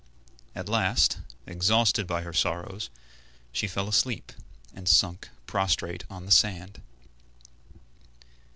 At 0.55 0.67
last, 0.67 1.19
exhausted 1.45 2.07
by 2.07 2.23
her 2.23 2.33
sorrows, 2.33 2.89
she 3.51 3.67
fell 3.67 3.87
asleep, 3.87 4.31
and 4.73 4.89
sunk 4.89 5.29
prostrate 5.45 6.05
on 6.09 6.25
the 6.25 6.31
sand. 6.31 6.81